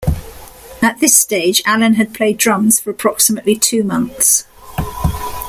At 0.81 0.99
this 0.99 1.15
stage, 1.15 1.61
Allen 1.63 1.93
had 1.93 2.11
played 2.11 2.39
drums 2.39 2.79
for 2.79 2.89
approximately 2.89 3.55
two 3.55 3.83
months. 3.83 4.47